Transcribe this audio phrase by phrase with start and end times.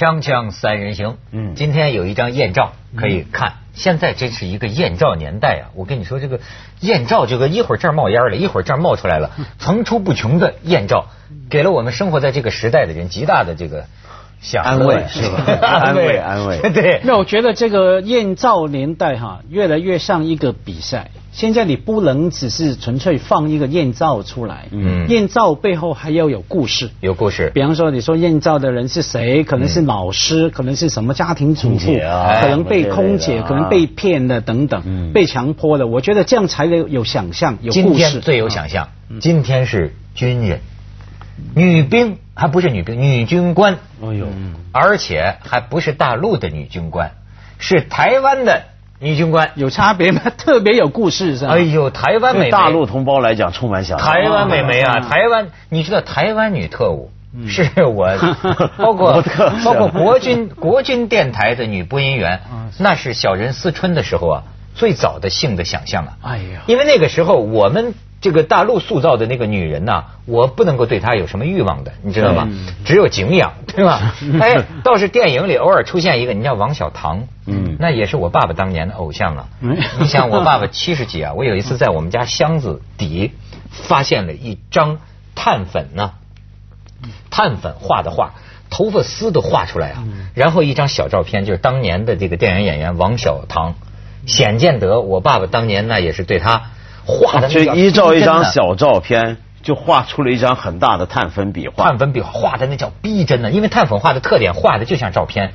[0.00, 3.56] 锵锵三人行，嗯今天有一张艳照可以看。
[3.74, 5.62] 现在真是一个艳照年代啊！
[5.74, 6.40] 我跟你说，这个
[6.80, 11.08] 艳照，这个一会儿这儿冒烟了，一会儿这儿冒出来了， 层出不穷的艳照，
[11.50, 13.84] 给了我们生活在这个时代的人极大的这个
[14.40, 21.10] 想安慰是吧 安慰安慰 对，那我觉得这个艳照年代哈，越来越像一个比赛。
[21.32, 26.90] 现在你不能只是纯粹放一个艳照出来，嗯艳照背后还要有故事。
[27.00, 27.52] 有故事。
[27.54, 29.44] 比方说，你说艳照的人是谁？
[29.44, 35.86] 可能是老师，可能是什么家庭主妇，啊可能被空姐，啊可能被骗的等等，嗯被强迫的。
[35.86, 37.98] 我觉得这样才有有想象，有故事。
[37.98, 38.88] 天最有想象，
[39.20, 40.60] 今天是军人，
[41.54, 44.26] 女兵还不是女兵，女军官，哎呦，
[44.72, 47.12] 而且还不是大陆的女军官，
[47.58, 48.64] 是台湾的
[49.00, 49.50] 女军官。
[49.56, 50.22] 有差别吗？
[50.38, 51.54] 特别有故事是吧？
[51.54, 54.06] 哎呦，台湾美大陆同胞来讲充满想象。
[54.06, 57.10] 台湾美眉啊，啊台湾，你知道台湾女特务
[57.48, 58.08] 是我，
[58.78, 59.22] 包括
[59.64, 64.42] 包括国军国军电台的女播音员啊，那是小人思春的时候啊，
[64.74, 66.12] 最早的性的想象啊。
[66.22, 72.48] 哎呀因为那个时候我们这个大陆塑造的那个女人呐、我不能够对她有什么欲望的，你知道吗？
[72.84, 74.14] 只有敬仰，对吧？
[74.40, 79.48] 哎，倒是电影里偶尔出现一个，你叫王小棠，嗯那也是我爸爸当年的偶像啊。
[79.60, 83.32] 嗯你想，我爸爸七十几啊， 我有一次在我们家箱子底
[83.70, 84.98] 发现了一张
[85.34, 86.12] 碳粉呢，
[87.30, 88.32] 碳粉画的画，
[88.68, 93.74] 头发丝都画出来啊，然后一张小照片，就是当年的这个电影演员王小棠，
[94.26, 96.70] 显见得我爸爸当年那也是对他
[97.06, 101.84] 画的就依照一张小照片，就画出了一张很大的碳粉笔画。
[101.84, 105.52] 碳粉笔画的那叫逼真的，因为碳粉画的特点画的就像照片。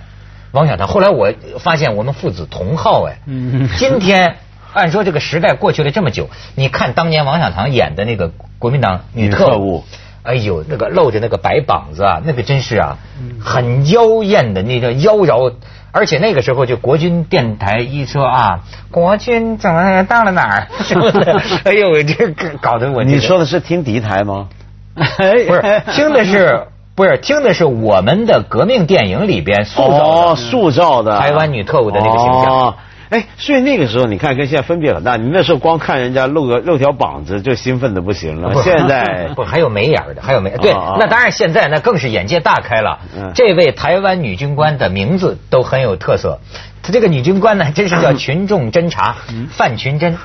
[0.52, 4.38] 王小棠，后来我发现我们父子同号哎，嗯今天
[4.72, 9.84] 按说这个时代过去了这么久，你看当年王小棠演的那个国民党女特女特务
[10.26, 13.40] 哎呦，那个露着那个白膀子啊，那个真是啊，嗯。
[13.40, 15.54] 很妖艳的那个妖娆，
[15.92, 18.60] 而且那个时候就国军电台一说啊，
[18.92, 20.68] 国军怎么到了哪儿？
[20.84, 24.50] 什么的，哎呦，这个搞得我这个你说的是听敌台吗？
[24.96, 29.98] 不是听的是不是听的是我们的革命电影里边塑造
[30.32, 31.20] 哦，塑造的。
[31.20, 32.46] 台湾女特务的那个形象。
[32.46, 32.76] 哦
[33.10, 35.16] 哎，所以那个时候你看跟现在分别很大。
[35.16, 43.32] 你那时候光看人家露个露条膀子就兴奋的不行了，现在 不还有眉眼的，还有眉对那当然现在那更是眼界大开了嗯。
[43.36, 46.40] 这位台湾女军官的名字都很有特色，
[46.82, 50.16] 她这个女军官呢，真是叫 群众侦察嗯范群侦，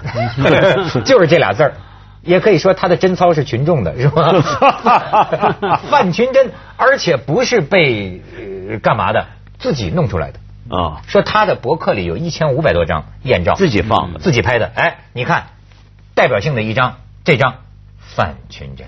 [1.05, 1.75] 就是这俩字儿。
[2.23, 5.81] 也可以说她的贞操是群众的，是吧？
[5.91, 8.21] 范群侦，而且不是被
[8.71, 9.25] 呃干嘛的，
[9.59, 10.39] 自己弄出来的。
[10.71, 14.71] 啊，说他的博客里有一千五百多张艳照，自己放的自己拍的。
[14.75, 15.49] 哎，你看，
[16.15, 17.57] 代表性的一张，这张
[17.99, 18.87] 范群珍，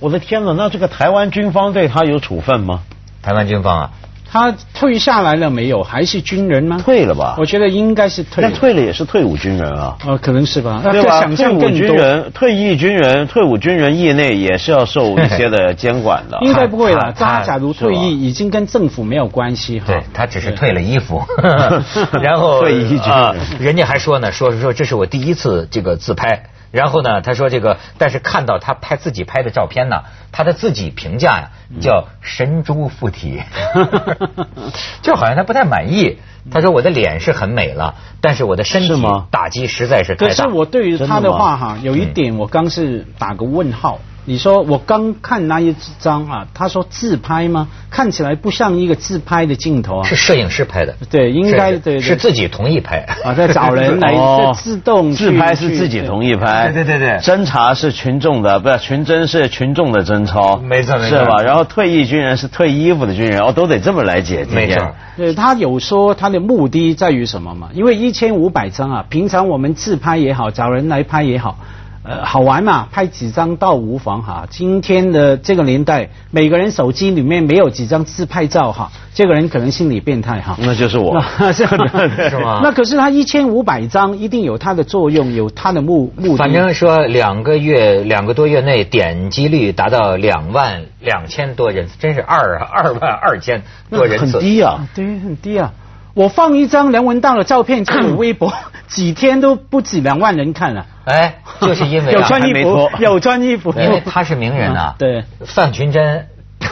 [0.00, 0.52] 我的天哪！
[0.52, 2.82] 那这个台湾军方对他有处分吗？
[3.22, 3.92] 台湾军方啊，
[4.34, 5.84] 他退下来了没有？
[5.84, 6.80] 还是军人吗？
[6.84, 7.46] 退了吧我？
[7.46, 8.50] 觉得应该是退了。
[8.50, 9.96] 那退了也是退伍军人啊。
[10.04, 10.80] 呃，可能是吧。
[10.90, 11.20] 对吧？
[11.22, 11.78] 想退伍象更多。
[11.78, 16.36] 军人、退役军人、退伍军人业内也是要受一些的 监管的。
[16.42, 17.12] 应该不会了。
[17.16, 19.86] 他假如退役，已经跟政府没有关系哈。
[19.86, 21.22] 对他只是退了衣服，
[22.20, 26.42] 然后 退役军人啊人家还说呢，说说这是我第一次这个自拍。
[26.74, 30.02] 然后呢，他说这个，但是看到他拍自己拍的照片呢，
[30.32, 33.40] 他的自己评价呀叫神猪附体，
[35.00, 36.18] 就好像他不太满意。
[36.50, 40.34] 他说我的脸是很美了，但是我的身体打击实在是太大。
[40.34, 44.00] 可是我对于他的话哈，有一嗯点我刚是打个问号。
[44.26, 47.68] 你说我刚看那一张啊，他说自拍吗？
[47.90, 50.08] 看起来不像一个自拍的镜头啊。
[50.08, 52.00] 是摄影师拍的，对，应该是对对。
[52.00, 53.06] 是自己同意拍。
[53.22, 54.52] 啊，在找人来 哦。
[54.56, 57.18] 自动去自拍是自己同意拍，对对对对。
[57.18, 61.18] 侦查是群众的，不是群侦是群众的贞操，没错没错。
[61.18, 61.42] 是吧？
[61.42, 64.94] 然后退役军人是退衣服的军人，哦，都得这么来解，今天没错。
[65.16, 67.68] 对他有说他的目的在于什么嘛？
[67.72, 71.58] 因为一千五百张啊，平常我们自拍也好，找人来拍也好，
[72.06, 74.46] 呃，好玩嘛，拍几张倒无妨哈。
[74.50, 80.54] 今天的这个年代，每个人手机里面没有几张自拍照哈，这个人可能心理变态哈。
[80.60, 81.18] 那就是我，
[81.54, 81.66] 是
[82.62, 86.36] 那可是他一千五百张，一定有它的作用，有它的目目的。
[86.36, 94.30] 反正说两个月两个多月内点击率达到两万两千多人，真是二二万二千多人很。
[94.30, 94.86] 低啊。
[94.94, 95.72] 对，很低啊。
[96.12, 98.52] 我放一张梁文道的照片在我微博，
[98.94, 100.86] 几天都不止两万人看了。
[101.04, 103.74] 哎，就是因为有啊，穿衣服有穿衣服。
[103.76, 104.94] 因为他是名人啊。
[104.98, 106.28] 对，范群珍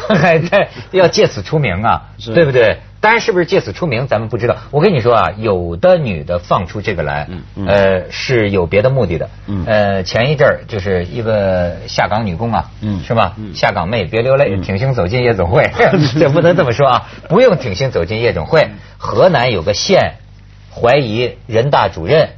[0.09, 2.79] 还在要借此出名啊，是对不对？
[3.01, 4.57] 当然是不是借此出名，咱们不知道。
[4.71, 7.29] 我跟你说啊，有的女的放出这个来，
[7.67, 9.29] 呃，是有别的目的的。
[9.67, 12.71] 呃，前一阵儿就是一个下岗女工啊，
[13.05, 13.35] 是吧？
[13.55, 15.69] 下岗妹别流泪，挺胸走进夜总会，
[16.17, 18.71] 这不能这么说啊，不用挺胸走进夜总会。
[18.99, 20.15] 河南有个县
[20.75, 22.31] 怀疑人大主任，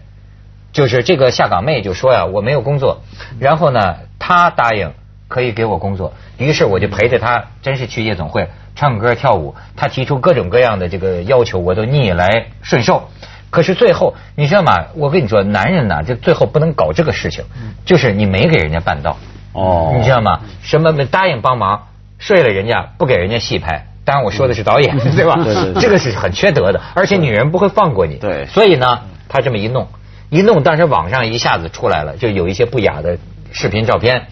[0.72, 3.02] 就是这个下岗妹就说呀，我没有工作，
[3.38, 4.92] 然后呢，她答应
[5.28, 8.48] 可以给我工作，于是我就陪着她，真是去夜总会。
[8.76, 13.08] 唱歌跳舞，他提出各种各样的这个要求，我都逆来顺受。
[13.50, 14.86] 可是最后，你知道吗？
[14.96, 17.44] 我跟你说，男人呢，就最后不能搞这个事情，
[17.84, 19.16] 就是你没给人家办到。
[19.52, 20.40] 哦，你知道吗？
[20.62, 21.86] 什么答应帮忙，
[22.18, 23.86] 睡了人家，不给人家戏拍。
[24.04, 25.38] 当然我说的是导演， 对吧？
[25.80, 28.16] 这个是很缺德的，而且女人不会放过你。
[28.16, 28.46] 对。
[28.46, 29.88] 所以呢，他这么一弄，
[30.30, 33.18] 一弄，当时网上一下子出来了，就有一些不雅的
[33.52, 34.26] 视频照片。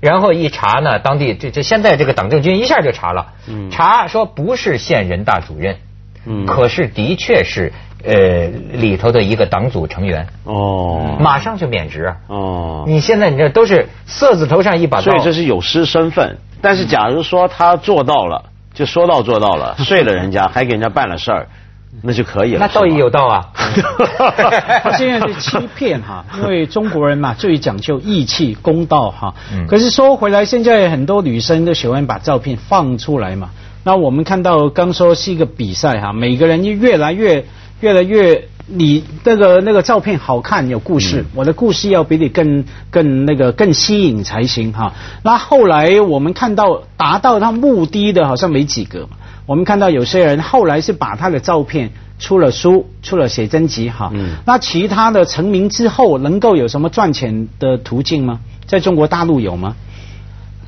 [0.00, 3.34] 然后一查呢，当地这这现在这个党政军一下就查了，
[3.70, 5.76] 查说不是县人大主任，
[6.26, 7.72] 嗯可是的确是
[8.02, 16.38] 呃里头的一个党组成员，哦，马上就免职啊，哦，你现在你这都是色字头上一把刀，所以这是有失身份。
[16.60, 21.48] 但是假如说他做到了，就说到做到了， 睡了人家还给人家办了事儿。
[22.02, 22.58] 那就可以了。
[22.58, 23.50] 那道义有道啊。
[24.82, 29.34] 他现在是欺骗哈， 因为中国人嘛最讲究义气公道哈。
[29.68, 33.50] 可是说回来，现在很多女生都喜欢把照片放出来嘛。
[33.84, 37.44] 那我们看到刚说是一个比赛哈，每个人越来越
[37.80, 44.94] 越来越你那个那个照片好看有故事，我的故事要比你更更那个更吸引才行哈。
[45.22, 49.08] 那后来我们看到达到他目的的好像没几个。
[49.44, 54.10] 我们看到有些人后来是把他的照片出了书，出了写真集哈。
[54.14, 54.36] 嗯。
[54.46, 58.40] 那其他的成名之后，能够有什么赚钱的途径吗？
[58.66, 59.74] 在中国大陆有吗？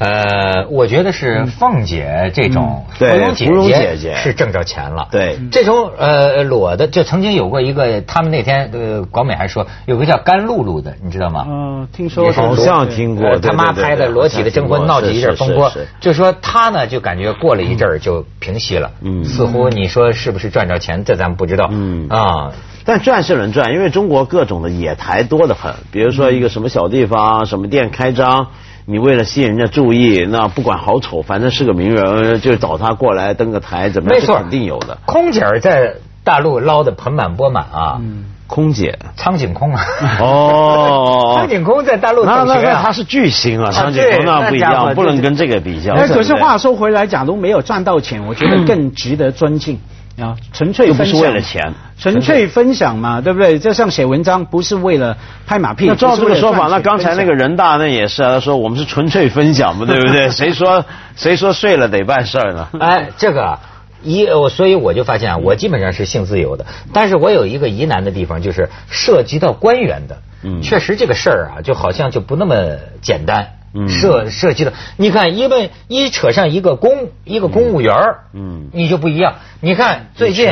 [0.04, 3.06] 呃，我觉得是凤姐这种芙
[3.52, 5.08] 蓉姐姐是挣着钱了。
[5.10, 11.46] 对，这种呃裸的，就曾经有过一个，他们那天呃广美还说有个叫甘露露的，你知道吗？
[11.48, 13.38] 嗯，听说好像听过。
[13.38, 18.90] 他妈拍的裸体的征婚闹起一阵风波，就说他呢就感觉过了一阵就平息了。
[19.00, 19.24] 嗯。
[19.24, 21.04] 似乎你说是不是赚着钱？
[21.04, 21.68] 这咱们不知道。
[21.70, 22.08] 嗯。
[22.10, 22.52] 啊，
[22.84, 25.72] 但赚是能赚，因为中国各种的野台多得很。
[25.90, 28.48] 比如说一个什么小地方，什么店开张。
[28.86, 34.20] 你为了吸引人家注意，那不管好丑，反正是个名人，就找他过来登个台，怎么样？
[34.20, 34.98] 没错，肯定有的。
[35.06, 38.00] 空姐在大陆捞的盆满钵满啊！
[38.46, 39.82] 空姐，苍井空啊！
[40.20, 43.70] 哦， 苍井空在大陆那那那他是巨星啊！
[43.70, 45.94] 苍井空那不一样，不能跟这个比较。
[45.94, 49.80] 可是话说回来，假如没有赚到钱，我觉得更值得尊敬。
[50.20, 53.58] 啊，纯粹不是为了钱，纯粹分享嘛，对不对？
[53.58, 55.16] 就像写文章，不是为了
[55.46, 55.86] 拍马屁。
[55.86, 60.28] 那照这个说法，那刚才那个人大那也是啊，他说我们是纯粹分享嘛，对不对？
[60.30, 60.84] 谁说
[61.16, 62.68] 谁说睡了得办事儿呢？
[62.78, 63.58] 哎，这个
[64.02, 72.56] 一我所以我就发现啊，我基本上是性自由的，但是我有一个疑难的地方，就是涉及到官员的，嗯，确实这个事儿啊，就好像就不那么
[73.02, 73.48] 简单。
[73.88, 77.94] 涉涉及的，你看，因为一扯上一个公一个公务员
[78.32, 79.36] 嗯，你就不一样。
[79.60, 80.46] 你看最近，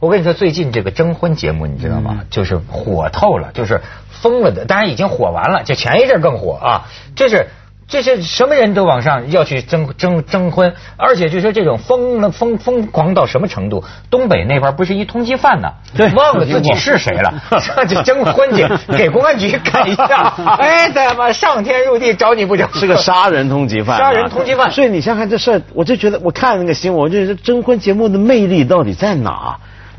[0.00, 2.20] 我跟你说，最近这个征婚节目，你知道吗？
[2.30, 3.80] 就是火透了，就是
[4.10, 4.64] 疯了的。
[4.64, 7.46] 当然已经火完了，就前一阵更火啊，这是。
[7.92, 13.84] 这些什么人都往上要去征征征婚，而且就说这种疯了疯疯狂到什么程度？
[14.08, 15.68] 东北那边不是一通缉犯呢？
[15.94, 20.32] 对，忘了自己是谁了，上去征婚去， 给公安局看一下。
[20.58, 22.66] 哎，他妈上天入地找你不成？
[22.72, 24.70] 是个杀人通缉犯，杀人通缉犯。
[24.70, 29.58] 所以你想想这事儿，我就觉得我看那个新闻，我就觉得征婚节目的魅力到底在哪？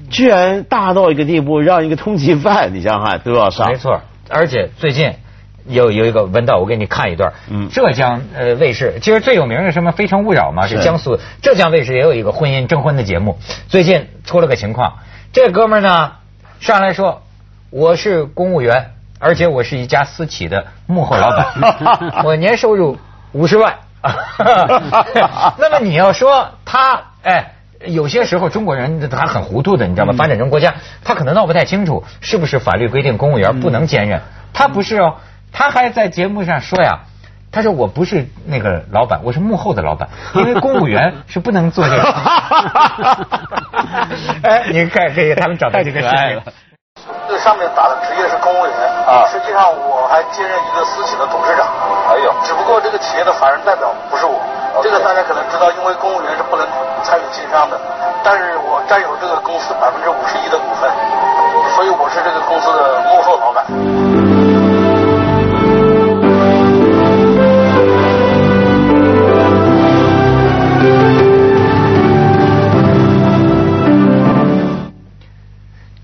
[0.10, 3.68] 居然大到一个地步，让一个通缉犯，你想想看都要上。
[3.68, 5.14] 没错，而且最近。
[5.68, 7.34] 有有一个文道，我给你看一段。
[7.50, 13.38] 嗯，浙江呃卫视，其实最有名的什么《非诚勿扰》嘛，是江苏浙江卫视也有一个婚姻征婚的节目。
[13.68, 15.00] 最近出了个情况，
[15.32, 16.14] 这哥们呢
[16.60, 17.24] 上来说
[17.70, 22.98] 我是公务员，而且我是一家私企的幕后老板， 我年收入
[23.32, 23.76] 五十万。
[25.58, 27.54] 那么你要说他哎，
[27.86, 30.14] 有些时候中国人他很糊涂的，你知道吗？
[30.18, 35.16] 发展中国家他可能闹不太清楚是不是法律规定公务员不能兼任，他不是哦。
[35.54, 37.02] 他还在节目上说呀，
[37.52, 42.02] 他说我不是那个老板，我是幕后的老板， 因为公务员是不能做这个。
[44.44, 46.44] 哎，你看这个，他们找到这个事情了。
[47.28, 48.74] 这上面打的职业是公务员
[49.06, 51.68] 啊，实际上我还兼任一个私企的董事长。
[52.10, 54.42] 哎呦，只不过这个企业的法人代表不是我。
[54.82, 56.66] 这个大家可能知道，因为公务员是不能
[57.04, 57.80] 参与经商的，
[58.24, 60.90] 但是我占有这个公司百分之五十一的股份，
[61.76, 64.23] 所以我是这个公司的幕后老板。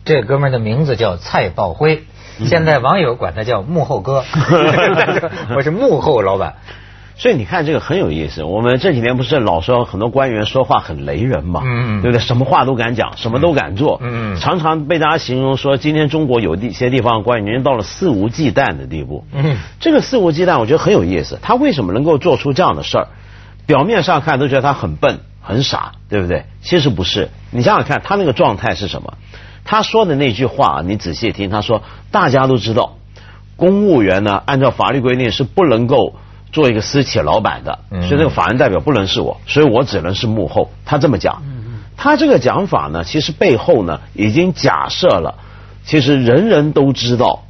[0.10, 2.01] 这哥们儿的名字叫蔡报辉，
[2.44, 4.24] 现在网友管他叫幕后哥
[5.56, 6.56] 我是幕后老板。
[7.16, 8.44] 所以你看这个很有意思。
[8.44, 12.25] 我们这几年不是老说很多官员说话很雷人嘛，嗯嗯对不对？
[12.25, 19.25] 什么话都敢讲，什么都敢做，嗯嗯常常被大家形容说，今天中国有一些地方官员已经到了肆无忌惮的地步。
[19.32, 21.38] 嗯这个肆无忌惮，我觉得很有意思。
[21.39, 23.08] 他为什么能够做出这样的事儿？
[23.68, 26.46] 表面上看都觉得他很笨、很傻，对不对？
[26.63, 27.30] 其实不是。
[27.51, 29.13] 你想想看，他那个状态是什么？
[29.70, 32.96] 他说的那句话，你仔细听，他说：“大家都知道，
[33.56, 36.16] 公务员呢，按照法律规定是不能够
[36.52, 41.44] 做一个私企老板的，嗯所以这个法人代表不能是我，所以我只能是幕后。”他这么讲。
[41.96, 45.36] 他这个讲法呢，其实背后呢，已经假设了，
[45.86, 47.44] 其实人人都知道。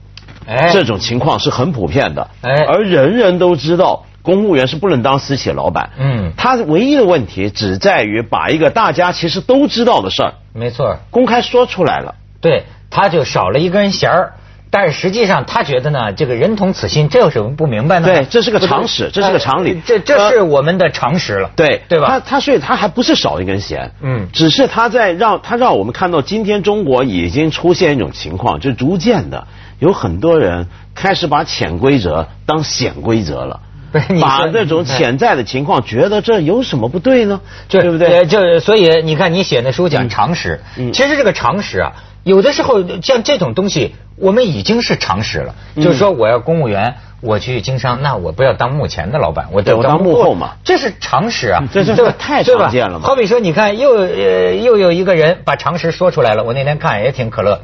[0.45, 12.15] 哎，这种情况是很普遍的，哎而人人都知道公务员是不能当私企老板，嗯他唯一的问题只在于把一个大家其实都知道的事儿没错，公开说出来了。
[12.41, 14.33] 对，他就少了一根弦儿。
[14.71, 18.07] 但是实际上，他觉得呢，这个人同此心，这有什么不明白呢？
[18.07, 22.07] 对这是个常识这是个常理呃这这是我们的常识了，对对吧？
[22.07, 29.47] 他他所以他还不是少一根弦，嗯只是他在让他让我们看到今天中国已经出现一种情况，就逐渐的
[29.79, 33.61] 有很多人开始把潜规则当显规则了。
[34.21, 37.41] 把这种潜在的情况，觉得这有什么不对呢？
[37.67, 38.17] 就对不对？
[38.19, 41.93] 呃就所以你看，你写那书讲常识，嗯其实这个常识啊，
[42.23, 45.55] 有的时候像这种东西，我们已经是常识了。
[45.75, 57.61] 嗯就是说，我要公务员，我去经商，那我不要当目前的老板，我得当幕后嘛这是常识啊，这这太常见了嘛好比说，你看又呃又有一个人把常识说出来了，我那天看也挺可乐，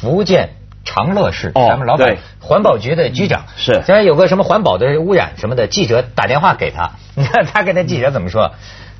[0.00, 0.50] 福建。
[0.84, 3.44] 长乐市，哦咱们老板环保局的局长。
[3.56, 3.72] 是。
[3.86, 8.52] 现在有个什么环保的污染什么的，记者打电话给他，你看他跟那记者怎么说？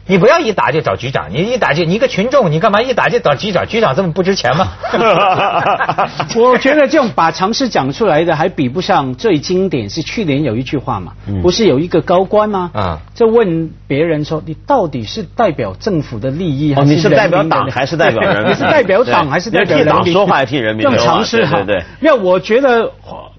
[0.06, 3.66] 你不要一打就找局长，你一打就你一个群众，你干嘛一打就找局长？
[3.66, 4.72] 局长这么不值钱吗？
[6.36, 12.70] 我觉得这种把常识讲出来的，还比不上最经典是去年有一句话嘛，嗯不是有一个高官吗？
[12.74, 18.50] 啊就问别人说，你到底是代表政府的利益，还哦，是你是代表党还是代表人民？
[18.52, 19.94] 你是代表党还是代表人民？
[19.94, 22.92] 党说话还是替人民这种说话常识哈，对对对没有，我觉得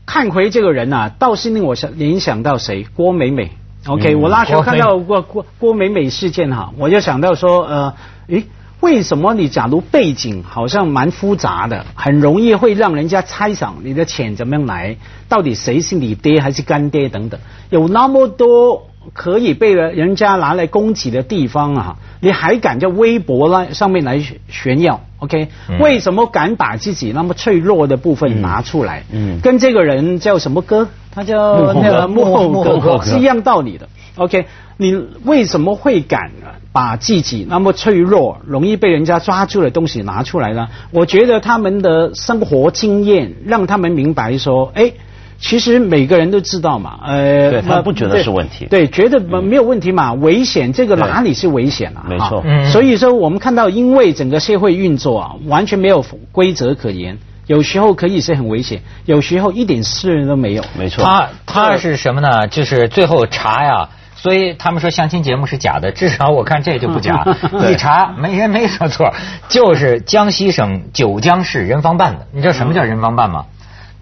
[0.06, 2.86] 看回这个人啊，倒是令我想联想到谁？
[2.96, 3.52] 郭美美。
[3.88, 4.22] OK，、嗯。
[4.22, 7.94] 我那时候看到郭郭郭美美事件哈，我就想到说，呃，
[8.28, 8.46] 诶，
[8.82, 14.98] 为什么你假如背景好像蛮复杂的，很容易会让人家猜想你的钱怎么样来，
[15.30, 17.40] 到底谁是你爹还是干爹等等，
[17.70, 29.04] 有那么多可以被人家拿来攻击的地方啊，你还敢在微博来上面来炫耀？OK，、嗯为什么敢把自己那么脆弱的部分拿出来？
[29.12, 30.88] 嗯跟这个人叫什么哥？
[31.12, 33.88] 他叫那个幕后哥，是一样道理的。
[34.16, 34.46] OK，
[34.78, 36.32] 你为什么会敢
[36.72, 40.68] 把自己那么脆弱、容易被人家抓住的东西拿出来呢？
[40.92, 44.94] 我觉得他们的生活经验让他们明白说，哎。
[45.40, 52.06] 其实每个人都知道嘛，呃，对他不觉得是问题对，觉得没有问题嘛，危险这个哪里是危险啊？
[52.10, 60.64] 没错所以说我们看到，因为整个社会运作啊，完全没有规则可言，有时候可以是很危险，有时候一点事都没有。
[60.78, 61.04] 没错。
[61.04, 62.48] 他他是什么呢？
[62.48, 63.90] 就是最后查呀。
[64.18, 67.24] 所以他们说相亲节目是假的，至少我看这就不假。
[67.60, 69.14] 对一查没人没说错，
[69.50, 72.26] 就是江西省九江市人防办的。
[72.32, 73.46] 你知道什么叫人防办吗？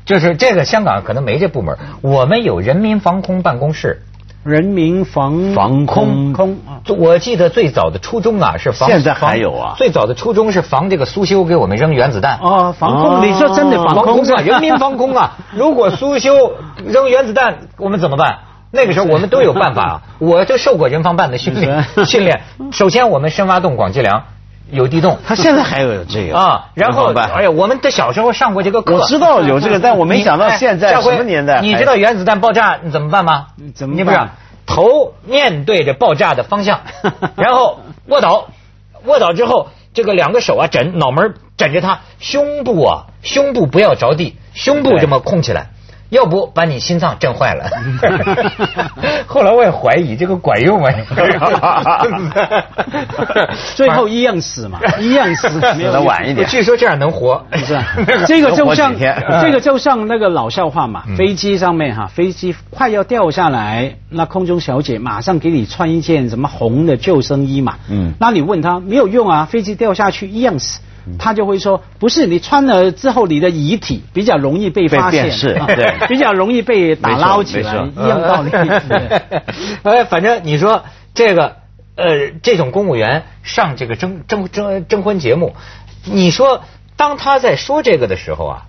[0.05, 4.01] 就是这个香港可能没这部门，我们有人民防空办公室。
[4.43, 6.57] 人民防防空空
[6.97, 12.39] 我记得最早的初衷啊是防，现在还有啊最早的初衷是防这个苏修给我们扔原子弹。
[12.41, 15.37] 哦，防空，哦你说真的防空防空啊，人民防空啊！
[15.55, 16.55] 如果苏修
[16.85, 18.39] 扔原子弹，我们怎么办？
[18.69, 20.01] 那个时候我们都有办法啊！
[20.19, 22.41] 我就受过人防办的训练训练。
[22.73, 24.23] 首先，我们深挖洞、广积粮，
[24.73, 26.65] 有地洞他现在还有这个啊。
[26.73, 28.95] 然后，哎呀，我们的小时候上过这个课。
[28.95, 31.61] 我知道有这个，但我没想到现在什么年代还。
[31.61, 33.47] 你知道原子弹爆炸你怎么办吗？
[33.75, 34.19] 怎么办你不是
[34.65, 36.81] 头面对着爆炸的方向，
[37.35, 38.47] 然后卧倒，
[39.05, 45.67] 卧倒之后，这个两个手啊枕脑门枕着它，胸部啊胸部不要着地，胸部这么空起来。
[46.13, 47.65] 要不把你心脏震坏了。
[49.25, 50.93] 后来我也怀疑这个管用啊。
[53.75, 57.85] 最后一样死嘛， 一样死，死的晚一点据说这样能活，是吧？
[58.27, 58.93] 这个就像
[59.41, 70.79] 这个就像那个老笑话嘛，嗯飞机上面哈，飞机快要掉下来，那空中小姐马上给你穿一件什么红的救生衣嘛，嗯那你问她没有用啊，飞机掉下去一样死。
[71.05, 78.49] 嗯他就会说，不是你穿了之后，你的遗体比较容易被发现，被辨识啊对比较容易被打捞起来，一样道理。
[78.51, 79.21] 对
[79.83, 80.83] 哎，反正你说
[81.13, 81.57] 这个
[81.95, 85.55] 呃，这种公务员上这个征征征征婚节目，
[86.05, 86.63] 你说
[86.95, 88.65] 当他在说这个的时候啊。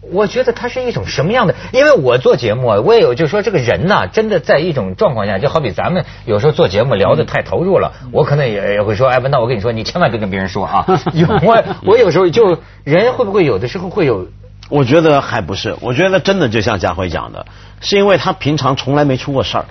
[0.00, 1.54] 我觉得他是一种什么样的？
[1.72, 10.86] 因为我做节目啊，我也有就说这个人呐，真的在一种状况下，就好比咱们有时候做节目聊的太投入了，我可能也也会说，哎，那我跟你说，你千万别跟别人说啊。
[11.12, 14.28] 有我我有时候就人会不会有的时候会有？
[14.70, 17.46] 我觉得还不是，我觉得真的就像家辉讲的，
[17.80, 19.64] 是因为他平常从来没出过事儿，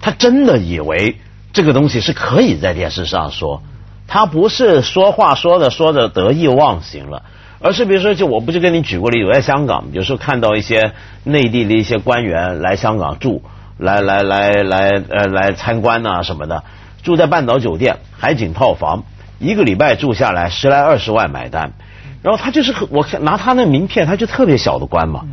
[0.00, 1.16] 他真的以为
[1.52, 3.62] 这个东西是可以在电视上说，
[4.06, 7.22] 他不是说话说着说着得意忘形了。
[7.60, 10.92] 而是比如说，就我不是跟你举过例子，我在香港有时候看到一些
[11.24, 13.42] 内地的一些官员来香港住，
[13.78, 16.62] 来来来来呃来参观呐什么的，
[17.02, 19.04] 住在半岛酒店海景套房，
[19.38, 21.72] 一个礼拜住下来十来二十万买单，
[22.22, 25.24] 然后他就是我看拿他那名片，他就特别小的官嘛，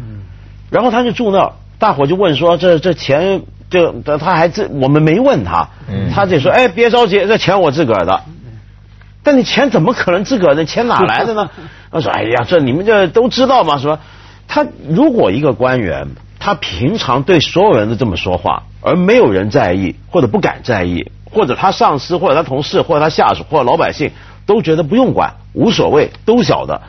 [0.72, 5.70] 然后他就住那儿，大伙就问说这这钱就他还自我们没问他，
[6.12, 8.22] 他就说哎别着急，这钱我自个儿的。
[9.26, 11.50] 但你钱怎么可能自个儿的钱哪来的呢？
[11.92, 13.78] 他说：“哎呀，这你们这都知道吗？
[13.80, 14.00] 说
[14.48, 24.12] 他如果一个官员，他平常对所有人都这么说话，而没有人在意或者不敢在意，或者他上司或者他同事或者他下属或者老百姓
[24.46, 26.82] 都觉得不用管，无所谓，都晓得，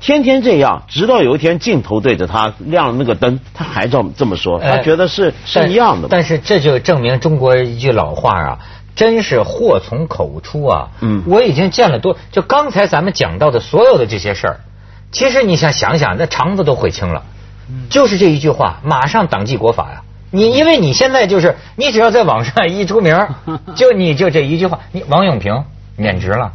[0.00, 6.06] 天天这样，直到有一天镜头对着他亮了那个灯，他还这么这么说，他觉得是是一样的。
[6.08, 8.58] 但是这就证明中国一句老话啊。”
[8.94, 10.88] 真是祸从口出啊！
[11.00, 14.60] 嗯，我已经见了多，就刚才咱们讲到的所有的这些事儿，
[15.10, 17.22] 其实你想想想，那肠子都悔青了。
[17.68, 20.02] 嗯，就是这一句话，马上党纪国法呀！
[20.30, 23.28] 你因为你现在就是，你只要在网上一出名，
[23.76, 25.64] 就你就这一句话，你王永平
[25.96, 26.52] 免职了。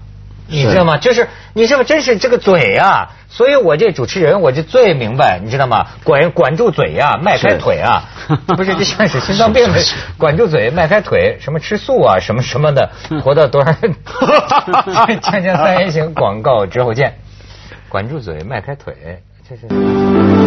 [0.47, 0.97] 你知道吗？
[0.97, 3.09] 就是你这不真是这个嘴啊！
[3.29, 5.87] 所以我这主持人我就最明白，你知道吗？
[6.03, 8.05] 管管住嘴呀，迈开腿啊！
[8.47, 9.79] 不是，这像是 心脏病的，
[10.17, 12.89] 管住嘴，迈开腿，什么吃素啊，什么什么的，
[13.23, 13.71] 活到多少？
[13.75, 17.15] 锵锵三人行广告之后见。
[17.89, 18.93] 管住嘴，迈开腿，
[19.47, 20.46] 这是。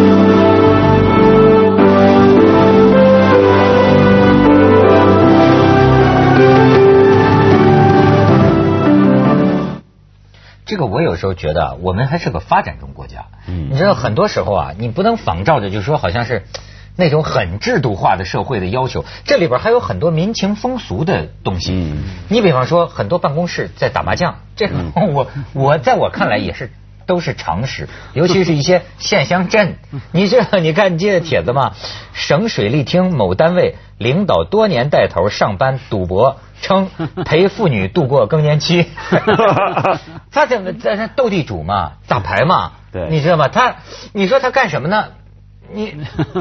[11.21, 13.27] 时候觉得，我们还是个发展中国家。
[13.47, 16.45] 嗯，你知道，很多时候啊，你不能仿照着，就是说，好像是
[16.97, 19.05] 那种很制度化的社会的要求。
[19.23, 21.71] 这里边还有很多民情风俗的东西。
[21.73, 24.75] 嗯，你比方说，很多办公室在打麻将，这个
[25.13, 26.71] 我我在我看来也是
[27.11, 29.75] 都是常识，尤其是一些县乡镇。
[30.13, 31.73] 你这你看你这帖子嘛，
[32.13, 36.37] 省水利厅某单位领导多年带头上班赌博。
[36.61, 36.91] 称
[37.25, 38.85] 陪妇女度过更年期，
[40.29, 42.73] 他怎么在那斗地主嘛，打牌嘛？
[42.91, 43.47] 对，你知道吗？
[43.47, 43.77] 他，
[44.13, 45.05] 你说他干什么呢？
[45.73, 45.95] 你，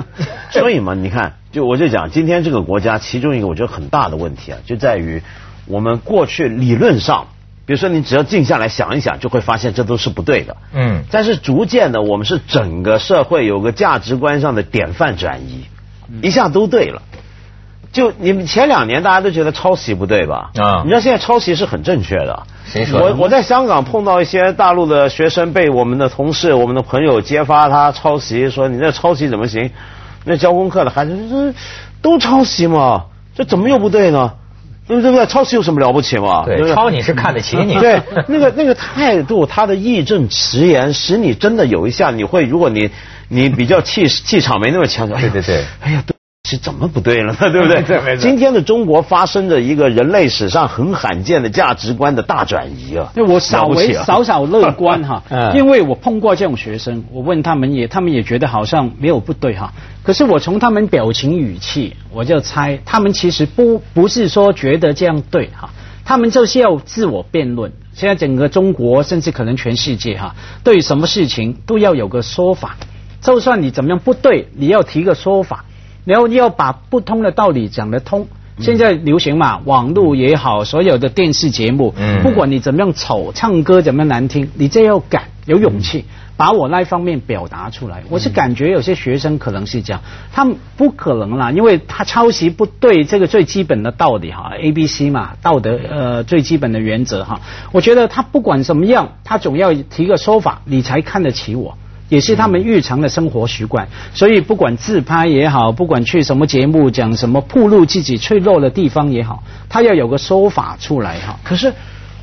[0.52, 5.22] 所以嘛，你看，就我就讲，今天这个国家其中一个我觉得很大的问题啊，就在于
[5.64, 7.28] 我们过去理论上，
[7.70, 10.56] 比如说你只要静下来想一想，就会发现这都是不对的。
[10.74, 11.04] 嗯。
[11.12, 15.66] 但是逐渐的，我们是整个社会有个价值观上的典范转移，
[16.20, 17.02] 一下都对了。
[17.92, 20.50] 就你们前两年大家都觉得抄袭不对吧？
[20.56, 22.42] 啊，你知道现在抄袭是很正确的。
[22.64, 23.06] 谁说的？
[23.06, 29.70] 我我在香港碰到一些大陆的学生，被我们的同事、我们的朋友揭发他抄袭，说你这抄袭怎么行？
[30.24, 31.54] 那教功课的孩子说
[32.02, 33.04] 都抄袭嘛，
[33.37, 34.33] 这怎么又不对呢？
[35.00, 35.26] 对不对？
[35.26, 36.44] 抄袭有什么了不起嘛？
[36.44, 37.79] 对，抄你是看得起你。
[37.79, 42.90] 对， 那个那个态度，他的义正辞严，使你真的有一下，你会，如果你
[43.29, 46.03] 你比较气气场没那么强，对对对，哎呀。
[46.50, 47.38] 是怎么不对了呢？
[47.52, 48.16] 对不对？
[48.18, 53.12] 今天的中国发生着一个人类史上很罕见的价值观的大转移啊！
[53.28, 55.22] 我稍微少少 乐观哈，
[55.54, 59.72] 因为我碰过这种学生，我问他们也，他们也觉得好像没有不对哈。
[60.02, 65.70] 可是我从他们表情语气，我就猜他们其实不不是说觉得这样对哈，
[66.04, 67.70] 他们就是要自我辩论。
[67.92, 70.34] 现在整个中国，甚至可能全世界哈，
[70.64, 72.76] 对于什么事情都要有个说法，
[73.20, 75.64] 就算你怎么样不对，你要提个说法。
[76.11, 78.27] 然后你要把不通的道理讲得通。
[78.59, 86.05] 现在流行嘛，网络也好，所有的电视节目，不管你怎么样丑，唱歌怎么样难听，你这要敢有勇气，
[86.37, 88.03] 把我那一方面表达出来。
[88.11, 97.40] 我是感觉有些学生可能是这样，他们不可能啦，因为他抄袭不对这个最基本的道理哈，A B C 嘛，道德呃最基本的原则哈。
[97.73, 101.79] 我觉得他不管怎么样，他总要提个说法，你才看得起我。
[102.11, 111.38] 也是他们日常的生活习惯，所以不管自拍也好，不管去什么节目讲什么暴露自己脆弱的地方也好，他要有个说法出来哈。
[111.44, 111.73] 可是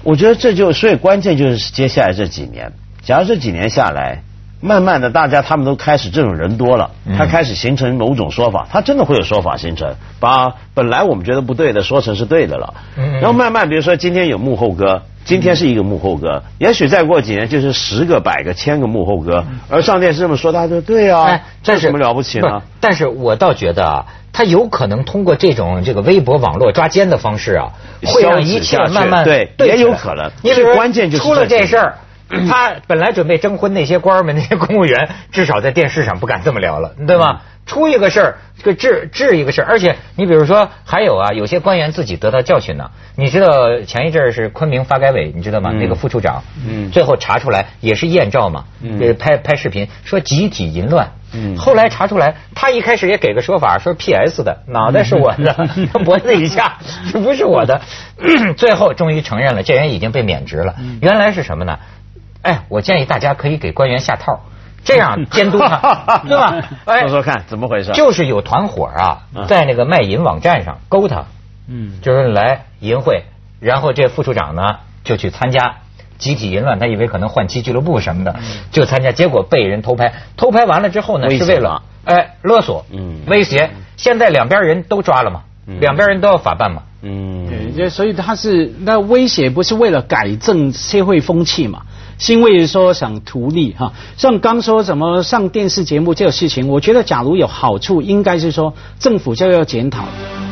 [0.03, 4.23] 我觉得这就所以关键就是接下来这几年，假如这几年下来，
[4.59, 12.73] 慢慢的大家他们都开始这种人多了，他开始形成某种说法，他真的会有说法形成，把本来我们觉得不对的说成是对的了。
[13.21, 15.03] 然后慢慢比如说今天有幕后哥。
[15.27, 22.61] 今天是一个幕后哥，也许再过几年就是十个、百个、千个幕后哥，而上电视这么说，大家就对啊，哎，这有什么了不起呢？
[22.79, 27.73] 但是我倒觉得啊，他有可能通过这种这个微博网络抓奸的方式啊，
[28.05, 31.97] 会让一切慢慢对也有可能你比如说最关键就是出了这这事儿。
[32.49, 37.43] 他本来准备征婚那些官儿们、那些公务员，至少在电视上不敢这么聊了，对吧？
[37.67, 42.89] 出一个事儿，这个治治一个事儿，而且你比如说，还有啊，有些官员自己得到教训呢。
[43.15, 45.71] 你知道前一阵儿是昆明发改委，你知道吗？
[45.73, 48.65] 嗯那个副处长，嗯最后查出来也是艳照嘛，
[49.13, 55.53] 拍拍视频说集体淫乱，嗯后来查出来，他一开始也给个说法，说 PS 的脑袋是我的，
[56.05, 56.77] 脖子以下
[57.11, 57.81] 是不是我的？
[58.55, 60.75] 最后终于承认了，这人已经被免职了。
[61.01, 61.79] 原来是什么呢？
[62.43, 64.45] 哎，我建议大家可以给官员下套，
[64.83, 66.55] 这样监督他， 对吧？
[66.85, 67.91] 哎，说说看怎么回事？
[67.93, 71.25] 就是有团伙啊嗯，在那个卖淫网站上勾他，
[71.67, 73.21] 嗯，就是来淫秽，
[73.59, 75.75] 然后这副处长呢就去参加
[76.17, 78.35] 集体淫乱，他以为可能换妻俱乐部什么的，
[78.71, 83.21] 就参加，结果被人偷拍，偷拍完了之后呢，是为了哎勒索，嗯。
[83.27, 85.79] 威胁，现在两边人都抓了嘛，嗯。
[85.79, 91.83] 两边人都要法办嘛，嗯，对，所以他是那威胁不是为了改正社会风气嘛，
[92.17, 93.91] 是因为说想图利哈。
[94.17, 100.05] 像刚说什么上电视节目这个事情，我觉得假如有好处，应该是说政府就要检讨。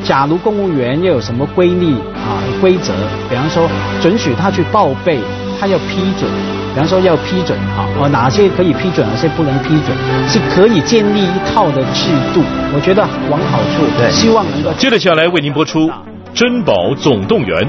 [0.03, 2.93] 假如公务员要有什么规律啊规则，
[3.27, 3.67] 比方说
[4.01, 5.19] 准许他去报备，
[5.59, 6.29] 他要批准，
[6.73, 9.97] 比方说要批准哈，哦哪些可以批准，哪些不能批准，
[10.29, 12.43] 是可以建立一套的制度。
[12.75, 13.01] 我觉得
[13.31, 15.87] 往好处，对希望能够接着下来为您播出
[16.35, 17.63] 《珍宝总动员》。